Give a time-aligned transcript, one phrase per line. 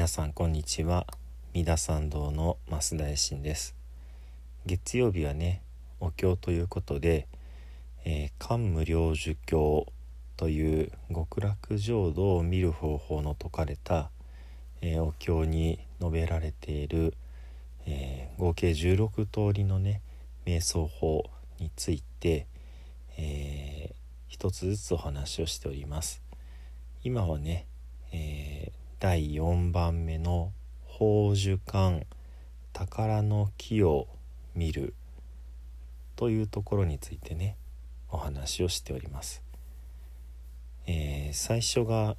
[0.00, 1.06] 皆さんこんにちは。
[1.52, 3.76] 三田参道の増田衛進です。
[4.64, 5.60] 月曜日はね
[6.00, 7.26] お経ということで、
[8.06, 9.86] えー、漢無量寿経
[10.38, 14.10] という極楽浄土を見る方法の説かれた、
[14.80, 17.12] えー、お経に述べられている、
[17.86, 20.00] えー、合計16通りのね
[20.46, 21.28] 瞑想法
[21.58, 22.46] について、
[23.18, 23.94] えー、
[24.28, 26.22] 一つずつお話をしております。
[27.04, 27.66] 今はね、
[28.12, 30.52] え、第4番目の
[30.86, 32.06] 宝珠館
[32.74, 34.08] 宝の木を
[34.54, 34.92] 見る
[36.16, 37.56] というところについてね
[38.10, 39.42] お話をしております。
[40.86, 42.14] えー、最初が、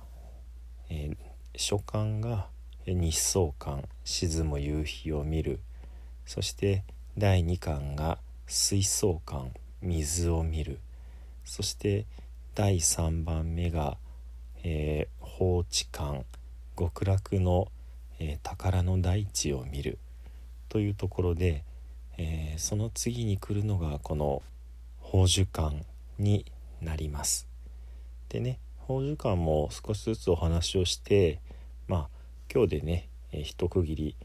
[0.89, 1.15] えー、
[1.53, 2.47] 初巻が
[2.87, 5.59] 日相館沈む夕日を見る。
[6.25, 6.83] そして
[7.15, 8.17] 第2巻が
[8.47, 9.51] 水槽館
[9.83, 10.79] 水を見る。
[11.45, 12.07] そして
[12.55, 13.97] 第3番目が、
[14.63, 16.25] えー、放置館
[16.81, 17.67] 極楽の、
[18.19, 19.99] えー、宝の大地を見る
[20.67, 21.63] というところで、
[22.17, 24.41] えー、その次に来るのがこの
[25.03, 25.85] 宝珠館
[26.17, 26.43] に
[26.81, 27.47] なります。
[28.29, 31.39] でね宝珠館も少しずつお話をして
[31.87, 32.09] まあ
[32.51, 34.15] 今日でね、えー、一区切り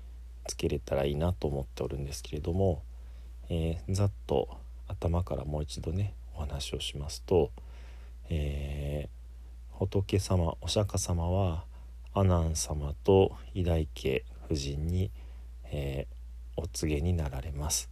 [0.47, 2.83] つけれたらいいなと思っておるんですけれども、
[3.51, 4.49] えー、ざっと
[4.89, 7.51] 頭からもう一度ねお話をしますと、
[8.31, 11.67] えー、仏様お釈迦様は
[12.19, 15.11] 阿南様と偉大家夫人に、
[15.65, 17.91] えー、お告げになられます、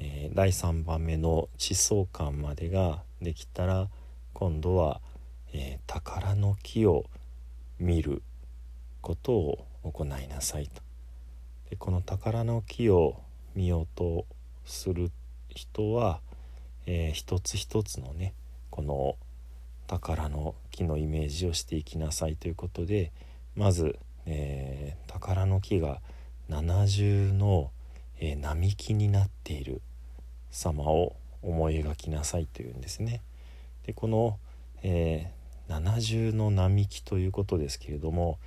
[0.00, 3.88] えー、第3番目の地層感までができたら
[4.32, 5.02] 今度は、
[5.52, 7.04] えー、宝の木を
[7.78, 8.22] 見る
[9.02, 10.80] ことを行いなさいと。
[11.68, 13.20] でこの宝の木を
[13.54, 14.24] 見ようと
[14.64, 15.10] する
[15.50, 16.20] 人は、
[16.86, 18.32] えー、一つ一つのね
[18.70, 19.16] この
[19.88, 23.12] 宝の木のイメージをしていきなさいということで、
[23.56, 26.00] まず、えー、宝の木が
[26.48, 27.70] 七重の、
[28.18, 29.82] えー、並木になっている
[30.50, 33.20] 様を思い描きなさいというんですね。
[33.86, 34.38] でこの、
[34.82, 38.38] えー、七重の並木ということですけれども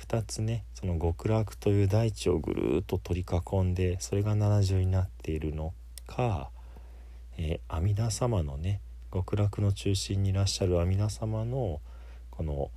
[0.00, 5.72] 2つねその極楽という大地をぐるっと取り囲んでそれが七重になっているの
[6.06, 6.50] か、
[7.38, 8.80] えー、阿弥陀様のね
[9.12, 11.80] 極楽の中心にいらっしゃる阿弥陀様の
[12.30, 12.70] この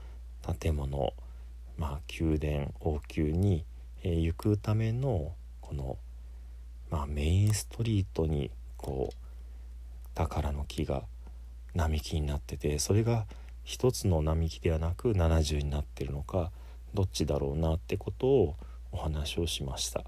[0.59, 1.13] 建物
[1.77, 3.65] まあ、宮殿王宮に、
[4.03, 5.97] えー、行くためのこの、
[6.89, 9.15] まあ、メインストリートにこう
[10.15, 11.03] 宝の木が
[11.73, 13.25] 並木になっててそれが
[13.63, 16.51] 一つの並木ではなく70になってるのか
[16.93, 18.55] どっちだろうなってことを
[18.91, 20.03] お話をしました。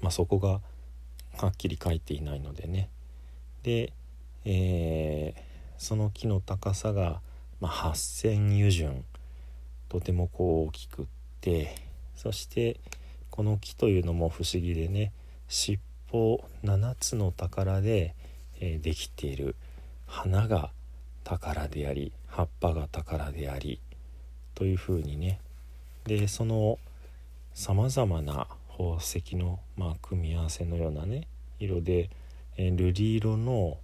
[0.00, 0.60] まあ、そこが
[1.36, 2.88] はっきり書いていないのでね
[3.62, 3.92] で、
[4.44, 5.40] えー、
[5.76, 7.20] その木の高さが、
[7.60, 9.04] まあ、8,000油順
[9.88, 11.06] とてもこう大きくっ
[11.40, 11.74] て
[12.16, 12.80] そして
[13.30, 15.12] この木というのも不思議でね
[15.48, 15.78] 尻
[16.12, 18.14] 尾7つの宝で、
[18.60, 19.56] えー、できている。
[20.08, 20.70] 花が
[21.22, 23.80] 宝であり葉っぱが宝であり
[24.54, 25.38] というふうにね。
[26.04, 26.78] でその
[27.52, 31.28] さまざまな宝石の、まあ、組み合わせのようなね
[31.60, 32.08] 色で、
[32.56, 33.78] え、瑠璃色の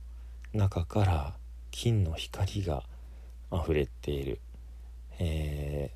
[0.52, 1.34] 中から
[1.70, 2.84] 金の光が
[3.52, 4.40] 溢れている。
[5.18, 5.90] え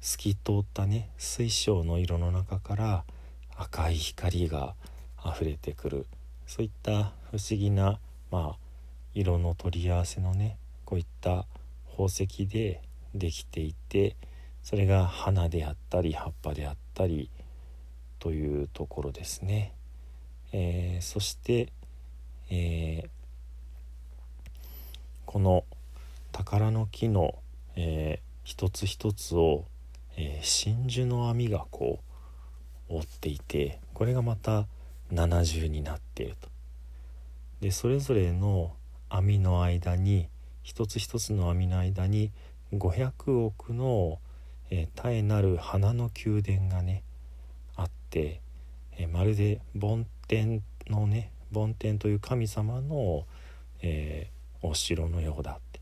[0.00, 3.04] ー、透き通ったね水晶の色の中から
[3.56, 4.74] 赤い光が
[5.24, 6.06] 溢れてくる
[6.46, 7.98] そういった不思議な、
[8.30, 8.56] まあ、
[9.14, 11.46] 色の取り合わせのねこういった
[11.90, 12.80] 宝石で
[13.14, 14.16] できていて
[14.62, 17.30] それが花であったり葉っぱであったり
[18.18, 19.72] というところですね。
[20.52, 21.72] えー、そして、
[22.50, 23.08] えー、
[25.24, 25.64] この
[26.32, 27.34] 宝の木の
[27.76, 29.64] えー、一つ一つを、
[30.16, 32.00] えー、真珠の網がこ
[32.88, 34.66] う覆っていてこれがまた
[35.10, 36.48] 七重になっていると。
[37.60, 38.74] でそれぞれの
[39.08, 40.28] 網の間に
[40.62, 42.32] 一つ一つの網の間に
[42.72, 44.18] 500億の、
[44.70, 47.02] えー、絶えなる花の宮殿がね
[47.76, 48.40] あって、
[48.96, 53.24] えー、まるで梵天のね梵天という神様の、
[53.82, 55.79] えー、お城のようだって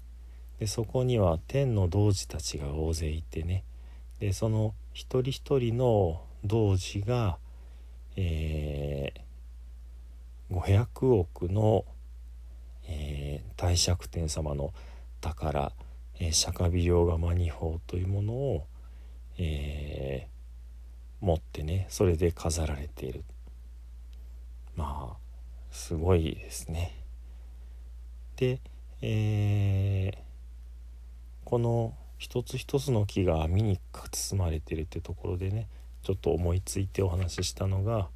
[0.58, 3.64] でそこには天の童子たちが大勢いてね
[4.18, 7.38] でその一人一人の童子が、
[8.16, 11.84] えー、500億の、
[12.88, 14.72] えー、大釈天様の
[15.20, 15.72] 宝、
[16.18, 18.66] えー、釈迦微量釜二宝というものを、
[19.38, 23.22] えー、持ってねそれで飾られている
[24.74, 25.16] まあ
[25.70, 26.94] すごいですね。
[28.36, 28.60] で、
[29.02, 30.27] えー
[31.48, 33.80] この一つ一つの木が網に
[34.12, 35.66] 包まれてるってところでね
[36.02, 38.08] ちょっと思いついてお話ししたのが、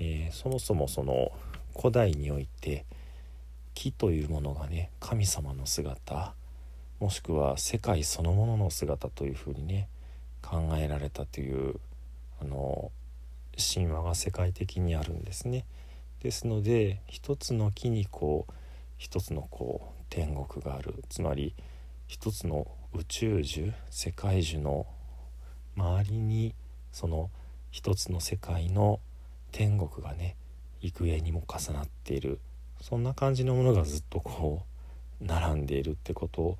[0.00, 1.30] えー、そもそもその
[1.76, 2.84] 古代において
[3.74, 6.34] 木というものがね神様の姿
[6.98, 9.86] もしくは世界そのものの姿というふうにね
[10.42, 11.76] 考えられたという
[12.40, 12.90] あの
[13.56, 15.64] 神話が世界的にあるんですね。
[16.24, 18.52] ですので一つの木にこう
[18.98, 21.54] 一つのこう天国があるつまり
[22.06, 24.86] 一つの宇宙樹世界樹の
[25.76, 26.54] 周りに
[26.92, 27.30] その
[27.70, 29.00] 一つの世界の
[29.50, 30.36] 天国がね
[30.80, 32.40] 幾重にも重なっている。
[32.80, 34.66] そんな感じのものがずっとこ
[35.20, 36.58] う並んでいるってこと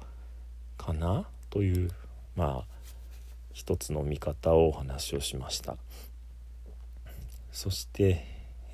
[0.79, 1.27] かな？
[1.51, 1.91] という
[2.35, 2.75] まあ
[3.53, 5.77] 一つの見方をお話をしました。
[7.53, 8.25] そして、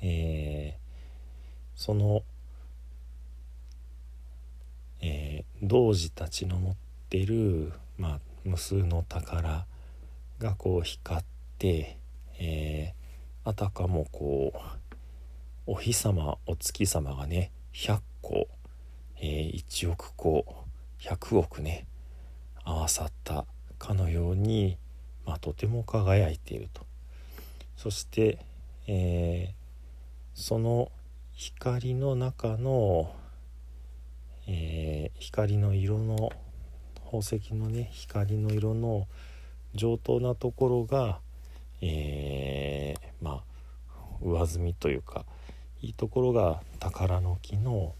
[0.01, 2.23] えー、その、
[5.01, 6.75] えー、童子たちの持っ
[7.09, 9.65] ている、まあ、無数の宝
[10.39, 11.23] がこう光っ
[11.59, 11.97] て、
[12.39, 14.59] えー、あたかもこう
[15.67, 18.47] お日様お月様がね100個、
[19.17, 20.65] えー、1億個
[20.99, 21.85] 100億ね
[22.63, 23.45] 合わさった
[23.77, 24.77] かのように、
[25.25, 26.85] まあ、とても輝いていると。
[27.75, 28.37] そして、
[28.87, 30.91] えー、その
[31.33, 33.11] 光の中の、
[34.47, 36.31] えー、光の色の
[37.05, 39.07] 宝石のね光の色の
[39.73, 41.19] 上等なところが、
[41.81, 43.43] えー、まあ
[44.21, 45.25] 上積みというか
[45.81, 47.93] いいところが宝の木の、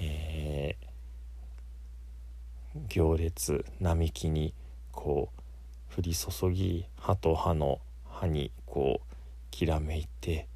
[0.00, 4.54] えー、行列並木に
[4.92, 5.30] こ
[5.92, 9.14] う降り注ぎ歯と歯の歯にこう
[9.50, 10.46] きらめいて、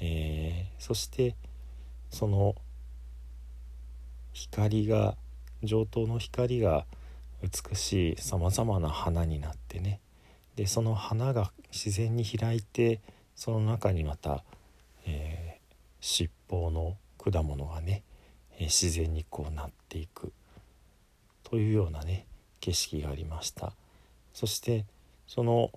[0.00, 1.34] えー、そして
[2.10, 2.54] その
[4.32, 5.16] 光が
[5.62, 6.86] 上等の光が
[7.42, 10.00] 美しいさまざまな花になってね。
[10.56, 13.00] でその花が自然に開いて
[13.34, 14.44] その中にまた、
[15.06, 15.52] えー
[16.02, 18.02] 尻尾の果物がね、
[18.58, 20.32] え自然にこうなっていく。
[21.44, 22.26] というようなね
[22.60, 23.72] 景色がありました。
[24.34, 24.84] そして
[25.28, 25.70] その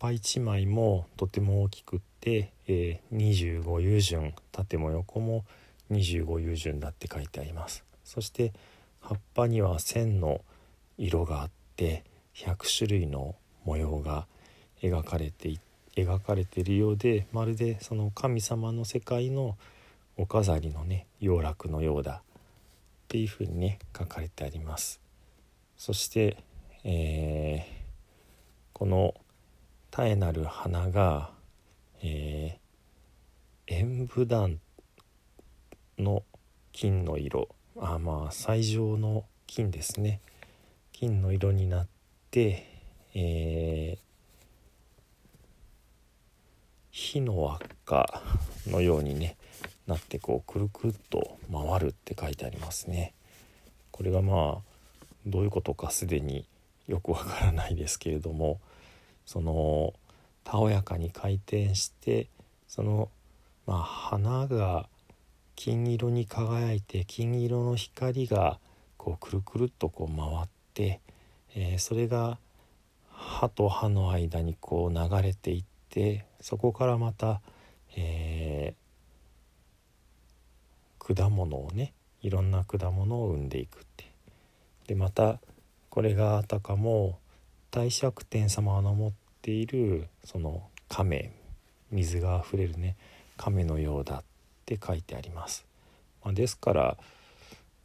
[0.00, 5.44] 葉っぱ1枚もとても大きくって、えー、25優順縦も横も
[5.90, 7.84] 25優順だって書いてあります。
[8.02, 8.54] そして
[9.00, 10.40] 葉っぱには線の
[10.96, 12.02] 色があって
[12.34, 13.34] 100種類の
[13.66, 14.26] 模様が
[14.82, 15.60] 描かれてい
[15.94, 19.58] 描かれているようでまるでその神様の世界の
[20.16, 22.22] お飾りのね洋楽のようだっ
[23.08, 24.98] ていうふうにね書かれてあります。
[25.76, 26.38] そして、
[26.84, 27.84] えー、
[28.72, 29.14] この
[29.90, 31.30] 絶えなる花が、
[32.02, 34.60] えー、演武団
[35.98, 36.22] の
[36.72, 37.48] 金の色
[37.78, 40.20] あまあ最上の金ですね
[40.92, 41.86] 金の色になっ
[42.30, 42.66] て、
[43.14, 44.10] えー
[46.92, 48.22] 火の輪っか
[48.66, 49.36] のようにね
[49.86, 53.14] なってこうくるくるっと回るって書いてありますね。
[53.90, 54.62] これがまあ
[55.26, 56.46] どういうことかすでに
[56.88, 58.60] よくわからないですけれども
[59.30, 59.94] その
[60.42, 62.26] たおやかに回転して
[62.66, 63.10] その
[63.64, 64.88] まあ花が
[65.54, 68.58] 金色に輝いて金色の光が
[68.96, 71.00] こうくるくるっとこう回って、
[71.54, 72.38] えー、それが
[73.12, 77.40] 歯と歯の間にこう流れていってそこからまた、
[77.96, 84.10] えー、果物をねいろんな果物を生んでいくって。
[84.88, 85.38] でまた
[85.88, 87.20] これがあたかも
[87.70, 91.32] 大釈天様の持っているその亀
[91.90, 92.96] 水があふれるね
[93.36, 94.24] 亀のようだっ
[94.66, 95.64] て書いてあります。
[96.22, 96.96] まあ、ですから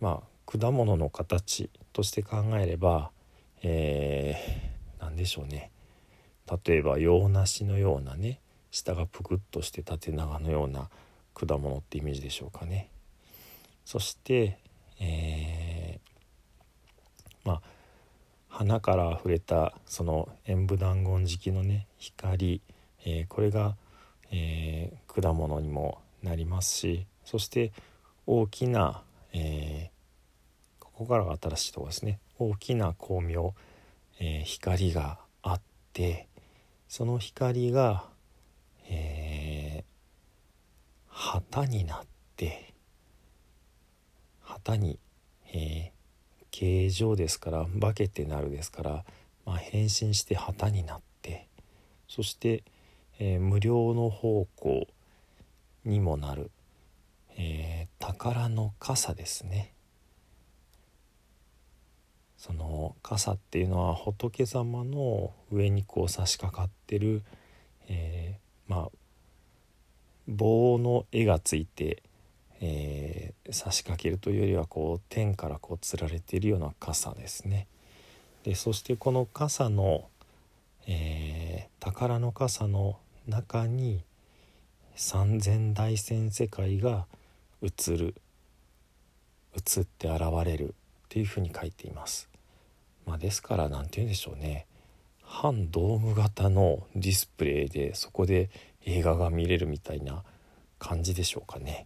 [0.02, 3.12] まあ果物の形として考えれば、
[3.64, 5.72] えー、何でしょうね
[6.66, 10.90] 例えば洋梨のようなね下がぷくっとして縦長のような
[11.34, 12.90] 果物ってイメージでしょうかね。
[13.86, 14.58] そして、
[15.00, 17.62] えー、まあ
[18.58, 22.62] 花から溢れたその演武団子敷のね光、
[23.06, 23.76] えー、これが、
[24.32, 27.74] えー、果物にもなりますしそして
[28.26, 32.20] 大きな、えー、ここからが新しいところですね。
[32.40, 33.54] 大きな光明、
[34.20, 35.62] え光があっ
[35.94, 36.28] て
[36.88, 38.06] その光が
[38.90, 39.84] えー、
[41.10, 42.00] 旗になっ
[42.36, 42.74] て
[44.42, 45.00] 旗に、
[45.54, 45.95] えー、
[46.58, 49.06] 形状ですから化けてなるですから、
[49.46, 51.50] まあ、変身して旗になって
[52.08, 52.64] そして、
[53.20, 54.88] えー、無料の方向
[55.84, 56.52] にもなる、
[57.36, 59.74] えー、宝の傘ですね。
[62.38, 67.24] その傘っていうのは仏様の上にこう差し掛かってる、
[67.90, 68.90] えー、まあ
[70.30, 72.02] 棒の絵がついて、
[72.68, 77.68] えー、差し掛けるというよりはこう天からこうつられているような傘ですね。
[78.44, 80.08] でそしてこの傘の、
[80.88, 84.02] えー、宝の傘の中に
[84.96, 87.06] 三千大千世界が
[87.62, 88.16] 映る
[89.56, 90.72] 映って現れるっ
[91.10, 92.30] ていうふうに書いています。
[93.06, 94.66] まあ、ですから何て言うんでしょうね
[95.22, 98.50] 半ドーム型のディスプレイでそこで
[98.84, 100.24] 映画が見れるみたいな
[100.80, 101.86] 感じでしょうかね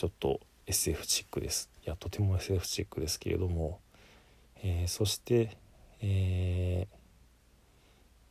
[0.00, 1.68] ちょっと SF チックです。
[1.84, 3.80] いやとても SF チックですけれども、
[4.62, 5.58] えー、そして、
[6.00, 6.88] え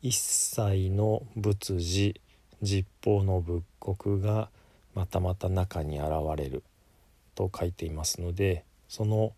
[0.01, 2.19] ー、一切の仏事
[2.63, 4.49] 実法の仏国が
[4.95, 6.63] またまた中に現れる
[7.35, 9.33] と書いていますのでその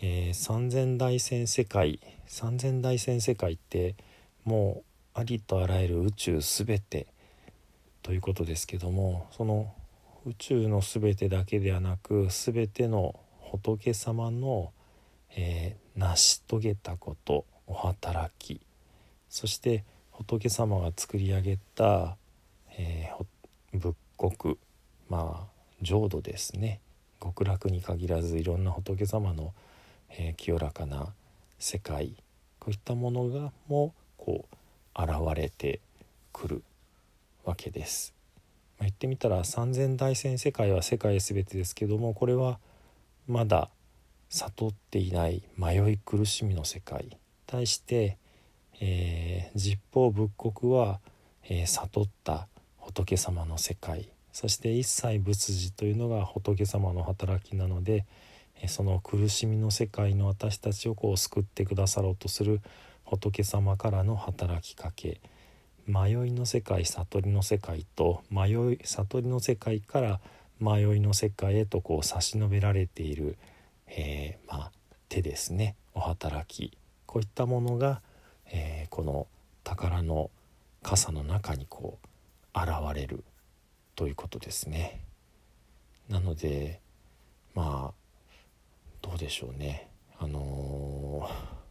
[0.00, 3.94] えー、三千大千世界三千大千世界って
[4.44, 4.82] も
[5.14, 7.06] うありとあらゆる宇宙全て
[8.02, 9.72] ということですけどもその
[10.26, 14.72] 宇宙の全てだけではなく全ての仏様の、
[15.36, 18.60] えー、成し遂げたことお働き。
[19.28, 22.16] そして仏様が作り上げた、
[22.78, 24.58] えー、仏国。
[25.08, 25.52] まあ
[25.82, 26.80] 浄土ですね。
[27.20, 29.52] 極楽に限らずいろんな仏様の
[30.18, 31.14] えー、清らかな
[31.58, 32.14] 世界。
[32.58, 35.80] こういったものがもこう現れて
[36.32, 36.62] くる
[37.44, 38.14] わけです。
[38.82, 42.58] 言ってみたら三千大千世界は世界全てですけどもこれは
[43.26, 43.70] まだ
[44.28, 47.16] 悟っていない迷い苦しみの世界。
[47.46, 48.16] 対して、
[48.80, 51.00] えー、実法仏国は、
[51.44, 52.48] えー、悟った
[52.78, 54.08] 仏様の世界。
[54.32, 58.06] そして一切仏事というのが仏様の働きなので、
[58.68, 62.60] その苦しみの世界の私たちをこう救ってくださろうとする
[63.04, 65.20] 仏様からの働きかけ。
[65.86, 70.20] 迷いの世界悟りの世界と迷い悟りの世界から
[70.60, 73.36] 迷いの世界へとこう差し伸べられている、
[73.88, 74.72] えー、まあ、
[75.08, 75.74] 手ですね。
[75.94, 76.76] お働き。
[77.06, 78.00] こういったものが、
[78.46, 79.26] えー、この
[79.64, 80.30] 宝の
[80.82, 83.24] 傘の中にこう現れる
[83.96, 85.00] ということですね。
[86.08, 86.80] なので
[87.54, 87.94] まあ
[89.00, 89.88] どうでしょうね。
[90.18, 91.61] あのー、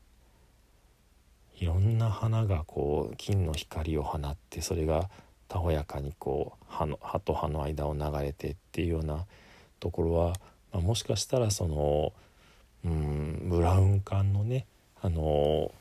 [1.61, 5.11] いろんな花がこう金の光を放ってそれが
[5.47, 9.25] たおやかにこう葉の葉と葉の間を流れてっていうような
[9.79, 10.29] ところは、
[10.73, 12.13] まあ、もしかしたらその
[12.83, 14.65] うんブラウン管のね
[15.03, 15.71] あの、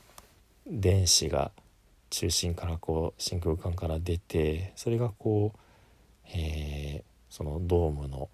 [0.67, 1.51] 電子が
[2.11, 5.59] 中心からこう真空管から出てそれがこう、
[6.31, 8.29] えー、そのドームの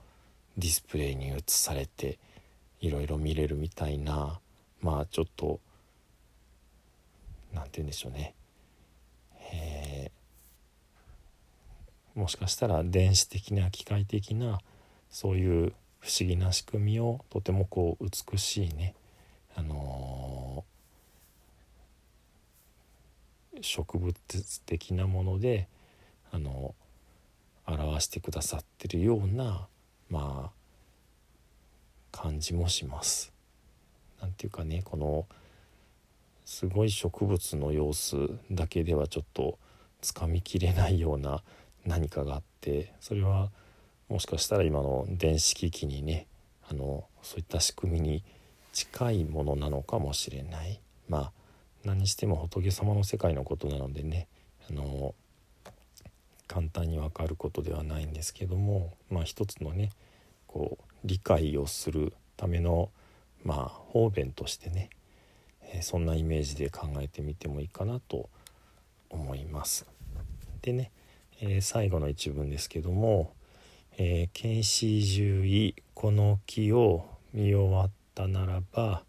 [0.58, 2.20] ディスプレイに映されて
[2.82, 4.42] いろいろ見れるみたいな
[4.82, 5.62] まあちょっと
[7.54, 8.34] 何て言うんでしょうね、
[9.52, 14.60] えー、もしかしたら電子的な機械的な
[15.10, 18.94] そういう不思議な仕組みをとてもこう美しいね、
[19.56, 24.16] あのー、植物
[24.66, 25.68] 的なもので、
[26.32, 26.76] あの
[27.66, 29.68] 表してくださってるような
[30.10, 30.58] まあ
[32.12, 33.34] 感じもします。
[34.22, 35.26] なんていうかねこの
[36.48, 38.16] すごい植物の様子
[38.50, 39.60] だけではちょっと
[40.00, 41.44] つかみきれないような
[41.86, 43.52] 何かがあってそれは
[44.08, 46.26] もしかしたら今の電子機器にね
[46.70, 48.24] あのそういった仕組みに
[48.72, 50.80] 近いものなのかもしれない。
[51.10, 51.32] まあ
[51.84, 54.28] 何しても仏様の世界のことなのでね
[54.70, 55.14] あの
[56.48, 59.90] 簡単に分かることではないんですけどもまあ一つのね
[60.48, 62.90] こう理解をするための
[63.44, 64.90] まあ方便としてね、
[65.78, 68.30] え、そんなイメージで考えてみてもいいかなと
[69.10, 69.86] 思います。
[70.62, 70.92] でね、
[71.42, 73.34] えー、最後の一文ですけども
[74.00, 79.04] 「えー、検視獣医この木を見終わったならば、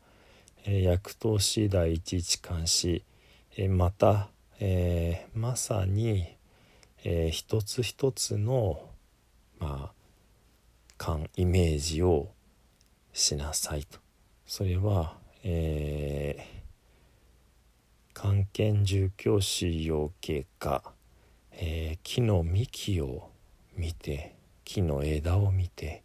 [0.65, 3.05] えー、薬刀次第一一監視、
[3.59, 6.37] えー、また、えー、まさに、
[7.05, 8.81] えー、一つ一つの
[9.59, 9.93] まあ
[10.97, 12.29] 感イメージを
[13.13, 13.99] しなさいと
[14.47, 16.58] それは、えー、
[18.21, 20.83] 関係住居使用経過、
[21.53, 23.31] えー、木の幹を
[23.77, 24.35] 見て
[24.65, 26.03] 木の枝を見て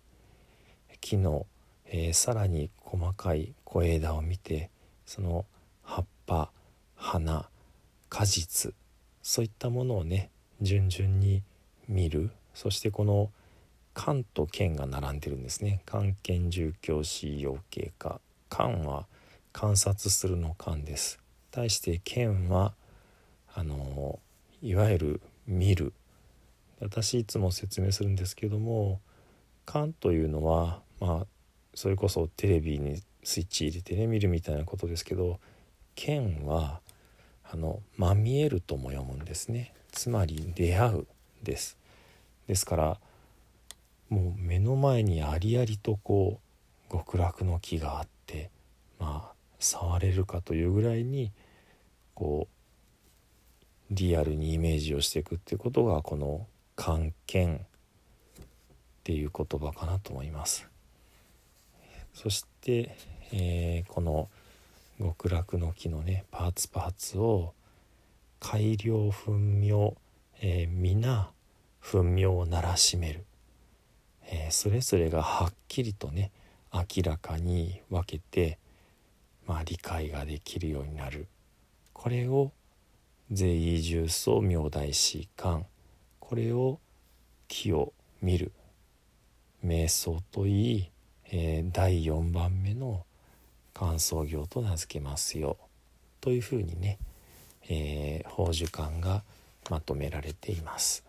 [1.01, 1.47] 木の、
[1.87, 4.69] えー、さらに細かい小枝を見て
[5.07, 5.47] その
[5.81, 6.51] 葉っぱ
[6.95, 7.49] 花
[8.09, 8.75] 果実
[9.23, 10.29] そういったものをね
[10.61, 11.41] 順々に
[11.87, 12.29] 見る。
[12.53, 13.31] そしてこの
[13.95, 15.81] 「官と剣が並んでるんですね。
[15.87, 19.07] 官憲住教師養鶏家官は
[19.51, 21.22] 観察するの観です。
[21.53, 22.73] 対して見は
[23.53, 24.19] あの
[24.63, 25.93] いわゆる見る。
[26.79, 28.99] 私いつも説明するんですけども
[29.65, 31.25] 観というのはまあ
[31.75, 35.39] それこそテレビにスイッチ入れてね見るみたいなことですけど
[35.95, 36.81] 見は
[37.49, 39.73] あの「まみえる」とも読むんですね。
[39.91, 41.07] つまり出会う
[41.43, 41.77] です。
[42.47, 42.99] ですから
[44.09, 46.39] もう目の前にありありとこ
[46.89, 48.49] う極楽の木があって
[48.99, 51.31] まあ触れるかというぐらいに
[52.13, 57.59] こうリアルにイメージをしていくっていうことがこの「関見」っ
[59.03, 60.67] ていう言葉かなと思います。
[62.13, 62.95] そして、
[63.31, 64.29] えー、この
[64.99, 67.53] 極楽の木のねパーツパーツを
[68.39, 69.95] 改良分明、
[70.41, 71.31] えー、皆
[71.79, 73.25] 分明をならしめる、
[74.27, 76.31] えー、それぞれがはっきりとね
[76.71, 78.57] 明らかに分けて、
[79.45, 81.27] まあ、理解ができるようになる
[82.03, 82.51] これを
[83.31, 85.65] 税重層明大師観
[86.19, 86.81] これを
[87.47, 88.51] 木を見る
[89.65, 90.91] 瞑想といい、
[91.31, 93.05] えー、第4番目の
[93.73, 95.55] 観想業と名付けますよ
[96.19, 96.97] というふうにね、
[97.69, 99.23] えー、宝珠観が
[99.69, 101.05] まとめられています。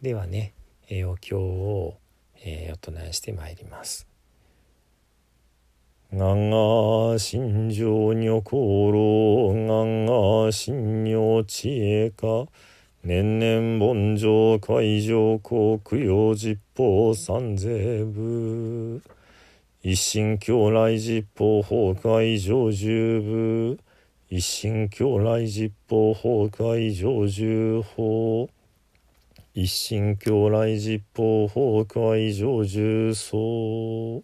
[0.00, 0.54] ではね、
[0.88, 1.98] えー、お経を、
[2.42, 4.06] えー、お唱えしてまいります。
[6.10, 12.46] がんが心情女功労がんが心女知恵か。
[13.04, 19.02] 年々盆上海上国用実法三税部。
[19.82, 23.78] 一心教来実法崩壊上十部。
[24.30, 28.48] 一心教来実法崩壊上十法
[29.52, 34.22] 一心教来実法崩壊上十層。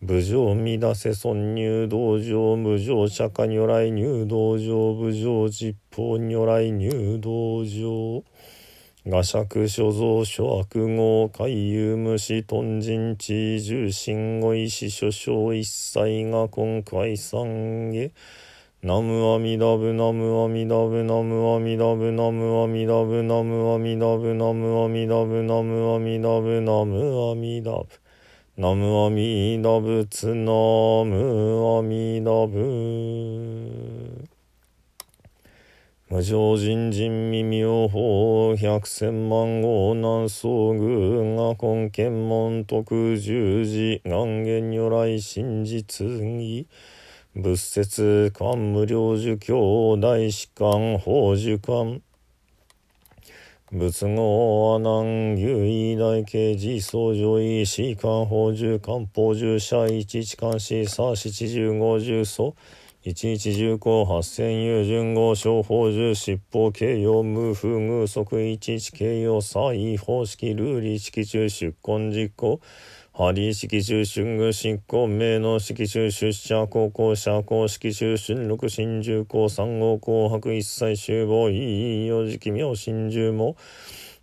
[0.00, 8.22] 武上乱せ尊入道場無上釈迦如来入道場武上実法如来入道場。
[9.04, 18.12] 画尺所蔵諸悪号海遊無視頓人地重心語意志諸将一切が今回三下。
[18.80, 28.07] ナムアミダブナムアミダブナムアミダブナムアミダブナムアミダブナムアミダブナムアミダブナムアミダブ
[28.60, 30.50] ナムアミダ仏ナ
[31.04, 34.26] ムアミダブ
[36.10, 46.66] 無常人人未妙法百千万号南宋宮が根検門徳十字願言如来真実義
[47.36, 52.02] 仏説官無量寿教大士官法寿官。
[53.70, 62.54] 仏語阿南牛医大刑事総上医師官法寿官法寿社一一官士佐七十五十層
[63.02, 72.60] 一日重工八千有順号小法寿七宝慶用無風偶則一一慶用差異方式ルーリ式中出根実行
[73.20, 83.56] ハリー式中春宮執行名の式中出社高校社公式中春六新重工三号紅白一切集合いい四時期妙新重も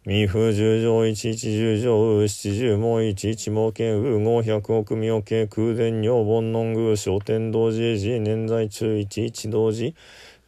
[0.06, 9.94] 未風十条一一十条七十も一一も剣雨五百億妙慶空前女凡能宮商天同時時年在中一一同時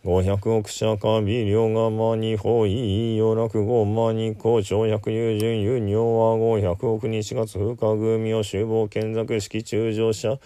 [0.09, 10.39] 五百億社か微量がまにほいよ落語まにこ長百友順輸入は五百億日月風化組を集合見作式中上者。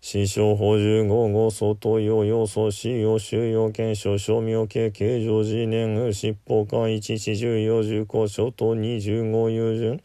[0.00, 10.00] 師匠法十五号相当用要素使用収容検証証明系形状次年執法官一四十四十公小等二十五友順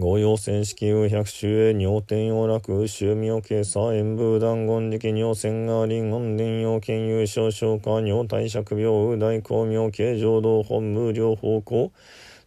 [0.00, 11.90] 御用戦式右百種へ尿天用楽宗明計査演武断言力尿線が臨音伝用権優勝消化尿体借病大光明形浄土本無両方向。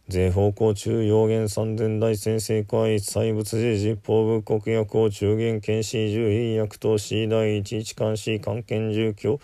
[0.08, 9.38] 税方向中要言三千大先生会細物寺実法部国薬を中元検視獣医薬等死第一一監視関係住居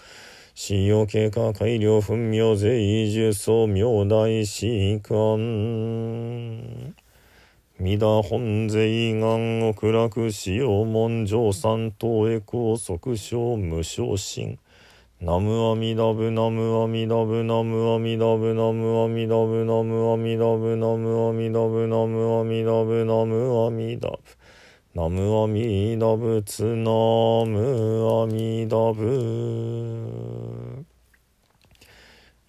[0.55, 7.08] 使用経過改良分明税移住層明大士官。
[7.81, 14.59] 三田本税願極楽使用文上三等へ高速小無償心。
[15.21, 24.17] ナムアミダブナムアミダブナムアミダブナムアミダブナムアミダブナムアミダブナムアミダブナムアミダブ
[24.97, 26.91] ナムアミダブツナ
[27.47, 30.78] ムアミダブ。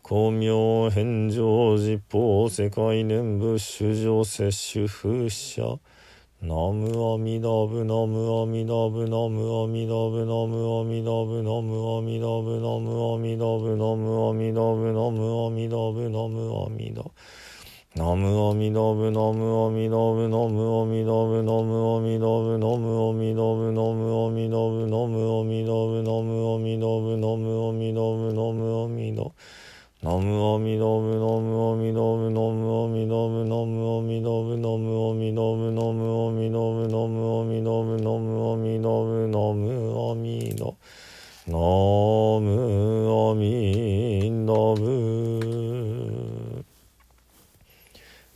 [0.09, 5.79] 光明返上実法世界念仏主上摂取風車
[6.41, 17.21] ナムアミダブナムアミダブナムアミダブナムアミダブナムアミダブナムアミダブナムアミダブナムアミダブナムアミダブ
[17.93, 29.31] ナムアミダブナムアミダブナムアミダブナムアミダブナムアミダブナムアミダブナムアミダブナムアミダブナムアミダブナムアミダブ
[30.01, 39.67] ナムアミダブナムアミダブナムアミダブナムアミダブナムアミダブナムアミダブナムアミダブナムアミダブナム
[39.99, 40.63] アミダ
[41.47, 41.59] ナ
[42.39, 42.47] ム
[43.11, 45.69] アミダブ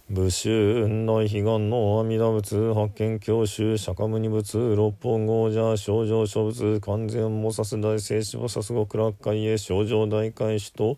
[0.09, 10.97] 武州内悲願の阿弥陀仏発見教習釈迦牟尼仏六本豪者症状諸仏完全菩薩大聖子菩薩極楽会へ症状大開始と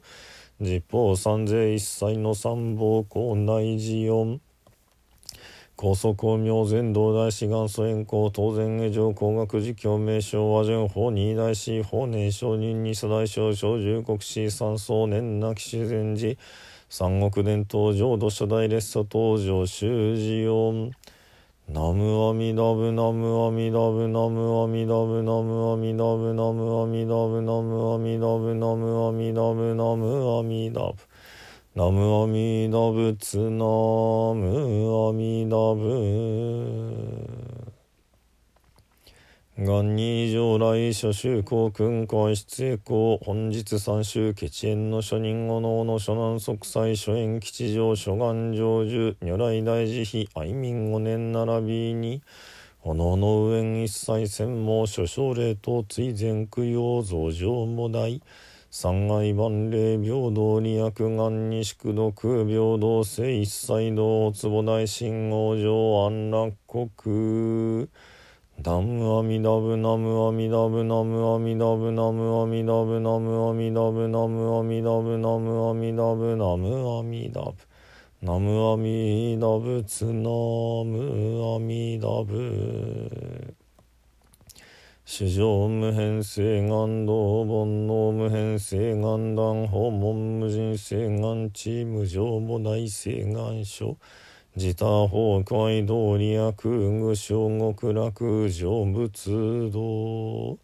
[0.61, 4.39] 実法三世一切の三宝校内寺音
[5.75, 16.37] 高速光明全道大志願祖円光当然下上工学寺教名称和順法二大師法年承認二世大将小十国士三層年なき自然寺。
[16.87, 20.91] 三国伝統浄土初代列祖登場修士音
[21.67, 30.95] ナムアミダブナムアミダブナムアミダブナムアミダブナムアミダブナムアミダブナムアミダブナムアミダブ
[31.73, 37.54] ナムアミダブツナムアミダブ
[39.57, 52.21] 元二上来諸州公君会出栄公本日三州決縁の諸人後能の諸南即祭諸縁吉祥諸願成就如来大慈悲愛民五年並びに
[52.81, 58.21] 炎の上一切専門諸奨礼等追善供養増上も大
[58.69, 67.87] 三愛万礼平等に薬願に宿毒平等性一切道坪大神王上安楽国。
[68.61, 77.55] ダムアミダブナムアミダブナムアミダブナムアミダブナムアミダブナムアミダブナムアミダブナムアミダブ
[78.21, 83.55] ナムアミダブツナムアミダブ
[85.03, 93.97] 史上無変性願道煩悩無変性願断訪問無人性願地無常母大性願書
[94.57, 98.13] 自他崩壊道理悪具小極楽
[98.47, 100.57] 成仏道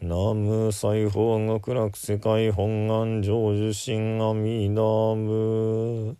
[0.00, 6.14] 南無西方極楽世界本願成就心阿弥陀仏。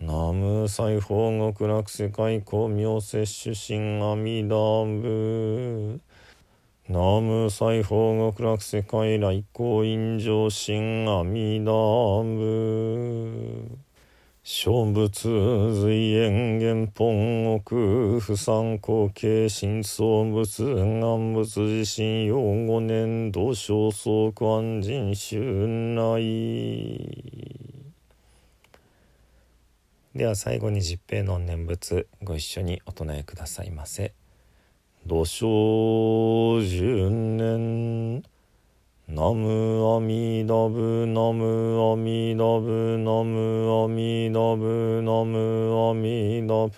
[0.00, 5.98] 南無西方極楽世界光明摂取心阿弥陀仏
[6.88, 13.89] 南無西方極楽世界来光陰上心阿弥陀仏。
[14.42, 15.28] 小仏
[15.74, 27.22] 随縁原本奥不参後継新創仏願仏自身用五年度小相安人衆内
[30.14, 34.14] では最後に十平の念仏ご一緒にお唱えくださいませ。
[35.06, 38.22] 土生十年
[39.12, 46.72] ナムアミダブナムアミダブナムアミダブナムアミダブ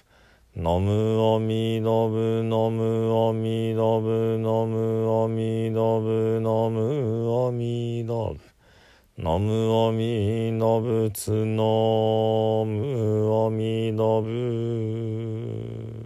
[0.56, 6.80] ナムアミダブナムアミダブナムアミダブナム
[7.48, 8.40] アミダブ
[9.18, 11.44] ナムアミダブツナ
[12.64, 16.01] ムアミダブ